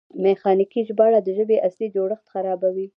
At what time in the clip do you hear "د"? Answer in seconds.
1.23-1.29